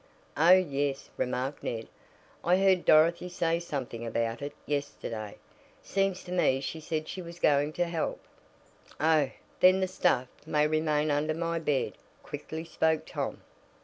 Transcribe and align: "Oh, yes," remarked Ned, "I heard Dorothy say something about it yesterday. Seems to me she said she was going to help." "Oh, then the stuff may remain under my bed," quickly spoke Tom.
"Oh, 0.35 0.49
yes," 0.53 1.11
remarked 1.15 1.61
Ned, 1.61 1.87
"I 2.43 2.57
heard 2.57 2.85
Dorothy 2.85 3.29
say 3.29 3.59
something 3.59 4.03
about 4.03 4.41
it 4.41 4.55
yesterday. 4.65 5.37
Seems 5.83 6.23
to 6.23 6.31
me 6.31 6.59
she 6.59 6.79
said 6.79 7.07
she 7.07 7.21
was 7.21 7.37
going 7.37 7.71
to 7.73 7.85
help." 7.85 8.19
"Oh, 8.99 9.29
then 9.59 9.79
the 9.79 9.87
stuff 9.87 10.27
may 10.43 10.65
remain 10.65 11.11
under 11.11 11.35
my 11.35 11.59
bed," 11.59 11.93
quickly 12.23 12.65
spoke 12.65 13.05
Tom. 13.05 13.41